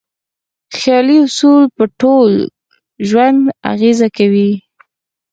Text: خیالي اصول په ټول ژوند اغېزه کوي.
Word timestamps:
خیالي 0.77 1.17
اصول 1.25 1.63
په 1.75 1.83
ټول 2.01 2.31
ژوند 3.09 3.41
اغېزه 3.71 4.07
کوي. 4.17 4.51